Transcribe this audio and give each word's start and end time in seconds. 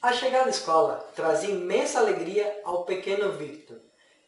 A 0.00 0.12
chegada 0.12 0.46
à 0.46 0.50
escola 0.50 1.04
trazia 1.16 1.50
imensa 1.50 1.98
alegria 1.98 2.60
ao 2.64 2.84
pequeno 2.84 3.32
Victor. 3.32 3.78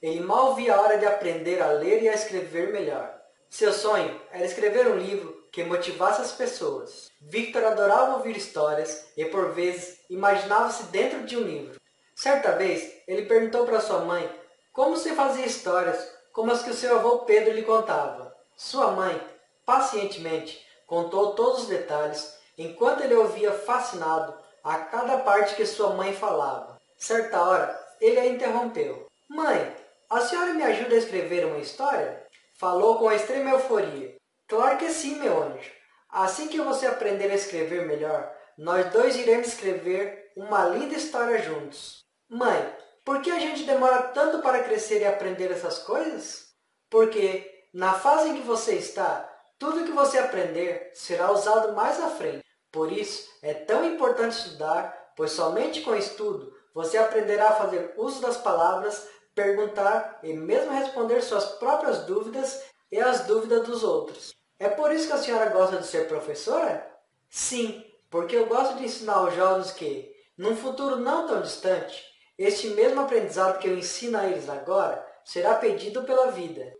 Ele 0.03 0.19
mal 0.19 0.57
via 0.57 0.75
a 0.75 0.81
hora 0.81 0.99
de 0.99 1.07
aprender 1.07 1.62
a 1.62 1.71
ler 1.71 2.03
e 2.03 2.08
a 2.08 2.15
escrever 2.15 2.73
melhor. 2.73 3.08
Seu 3.49 3.72
sonho 3.72 4.20
era 4.33 4.44
escrever 4.44 4.88
um 4.88 4.96
livro 4.96 5.46
que 5.52 5.62
motivasse 5.62 6.22
as 6.22 6.33
pessoas. 6.33 7.08
Victor 7.20 7.64
adorava 7.64 8.16
ouvir 8.16 8.36
histórias 8.36 9.12
e, 9.16 9.25
por 9.27 9.52
vezes, 9.52 10.00
imaginava-se 10.11 10.84
dentro 10.84 11.25
de 11.25 11.36
um 11.36 11.43
livro. 11.43 11.80
Certa 12.16 12.50
vez, 12.50 12.93
ele 13.07 13.27
perguntou 13.27 13.64
para 13.64 13.80
sua 13.80 14.00
mãe 14.00 14.29
como 14.73 14.96
se 14.96 15.14
fazia 15.14 15.46
histórias 15.46 16.05
como 16.32 16.50
as 16.50 16.64
que 16.64 16.71
o 16.71 16.75
seu 16.75 16.98
avô 16.98 17.18
Pedro 17.21 17.52
lhe 17.52 17.62
contava. 17.62 18.34
Sua 18.57 18.91
mãe, 18.91 19.21
pacientemente, 19.64 20.66
contou 20.84 21.34
todos 21.34 21.62
os 21.62 21.68
detalhes, 21.68 22.37
enquanto 22.59 23.05
ele 23.05 23.14
ouvia 23.14 23.52
fascinado 23.52 24.34
a 24.65 24.79
cada 24.79 25.19
parte 25.19 25.55
que 25.55 25.67
sua 25.67 25.95
mãe 25.95 26.15
falava. 26.15 26.81
Certa 26.99 27.43
hora, 27.43 27.81
ele 28.01 28.18
a 28.21 28.27
interrompeu. 28.27 29.07
Mãe, 29.29 29.77
a 30.09 30.21
senhora 30.21 30.55
me 30.55 30.63
ajuda 30.63 30.95
a 30.95 30.99
escrever 30.99 31.46
uma 31.46 31.59
história? 31.59 32.27
Falou 32.59 32.98
com 32.98 33.10
extrema 33.12 33.51
euforia. 33.51 34.16
Claro 34.48 34.77
que 34.78 34.91
sim, 34.91 35.16
meu 35.20 35.42
anjo. 35.42 35.70
Assim 36.10 36.48
que 36.48 36.60
você 36.60 36.87
aprender 36.87 37.30
a 37.30 37.34
escrever 37.34 37.87
melhor, 37.87 38.34
nós 38.59 38.91
dois 38.91 39.16
iremos 39.16 39.48
escrever 39.48 40.32
uma 40.37 40.65
linda 40.66 40.95
história 40.95 41.38
juntos. 41.38 42.04
Mãe, 42.29 42.77
por 43.04 43.23
que 43.23 43.30
a 43.30 43.38
gente 43.38 43.65
demora 43.65 44.02
tanto 44.02 44.42
para 44.42 44.62
crescer 44.62 45.01
e 45.01 45.06
aprender 45.06 45.51
essas 45.51 45.79
coisas? 45.79 46.48
Porque, 46.90 47.48
na 47.73 47.95
fase 47.95 48.30
em 48.30 48.34
que 48.34 48.42
você 48.42 48.74
está, 48.74 49.27
tudo 49.59 49.84
que 49.84 49.92
você 49.92 50.18
aprender 50.18 50.90
será 50.95 51.30
usado 51.30 51.74
mais 51.74 52.01
à 52.01 52.09
frente. 52.10 52.45
Por 52.70 52.92
isso, 52.92 53.29
é 53.42 53.52
tão 53.52 53.84
importante 53.84 54.37
estudar, 54.37 55.12
pois 55.16 55.33
somente 55.33 55.80
com 55.83 55.95
estudo 55.95 56.52
você 56.74 56.98
aprenderá 56.98 57.48
a 57.48 57.56
fazer 57.56 57.95
uso 57.96 58.20
das 58.20 58.37
palavras, 58.37 59.09
perguntar 59.34 60.21
e 60.23 60.32
mesmo 60.32 60.73
responder 60.73 61.21
suas 61.23 61.45
próprias 61.45 62.04
dúvidas 62.04 62.62
e 62.90 63.01
as 63.01 63.27
dúvidas 63.27 63.66
dos 63.66 63.82
outros. 63.82 64.33
É 64.59 64.69
por 64.69 64.93
isso 64.93 65.07
que 65.07 65.12
a 65.12 65.19
senhora 65.19 65.51
gosta 65.51 65.79
de 65.79 65.87
ser 65.87 66.07
professora? 66.07 66.87
Sim, 67.29 67.85
porque 68.11 68.37
eu 68.37 68.47
gosto 68.47 68.77
de 68.77 68.84
ensinar 68.84 69.15
aos 69.15 69.34
jovens 69.34 69.73
que, 69.73 70.12
num 70.37 70.57
futuro 70.57 70.97
não 70.97 71.27
tão 71.27 71.41
distante, 71.41 72.05
este 72.39 72.69
mesmo 72.69 73.01
aprendizado 73.01 73.59
que 73.59 73.69
eu 73.69 73.77
ensino 73.77 74.19
a 74.19 74.27
eles 74.27 74.49
agora 74.49 75.05
será 75.25 75.55
pedido 75.55 76.03
pela 76.05 76.31
vida. 76.31 76.73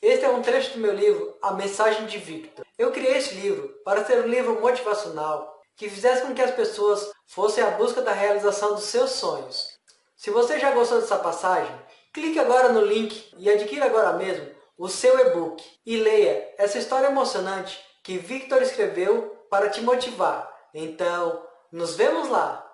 Este 0.00 0.24
é 0.24 0.30
um 0.30 0.40
trecho 0.40 0.74
do 0.74 0.78
meu 0.78 0.94
livro 0.94 1.36
A 1.42 1.52
Mensagem 1.54 2.06
de 2.06 2.18
Victor. 2.18 2.64
Eu 2.78 2.92
criei 2.92 3.16
esse 3.16 3.34
livro 3.34 3.68
para 3.84 4.04
ser 4.04 4.24
um 4.24 4.28
livro 4.28 4.60
motivacional 4.60 5.60
que 5.74 5.90
fizesse 5.90 6.22
com 6.22 6.32
que 6.32 6.40
as 6.40 6.52
pessoas 6.52 7.10
fossem 7.26 7.64
à 7.64 7.70
busca 7.70 8.00
da 8.00 8.12
realização 8.12 8.76
dos 8.76 8.84
seus 8.84 9.10
sonhos. 9.10 9.76
Se 10.16 10.30
você 10.30 10.60
já 10.60 10.70
gostou 10.70 11.00
dessa 11.00 11.18
passagem, 11.18 11.74
clique 12.12 12.38
agora 12.38 12.72
no 12.72 12.80
link 12.80 13.28
e 13.38 13.50
adquira 13.50 13.86
agora 13.86 14.12
mesmo 14.12 14.48
o 14.76 14.88
seu 14.88 15.18
e-book 15.18 15.64
e 15.84 15.96
leia 15.96 16.54
essa 16.58 16.78
história 16.78 17.08
emocionante 17.08 17.76
que 18.04 18.18
Victor 18.18 18.62
escreveu 18.62 19.36
para 19.50 19.68
te 19.68 19.80
motivar. 19.80 20.48
Então, 20.72 21.44
nos 21.72 21.96
vemos 21.96 22.28
lá! 22.28 22.67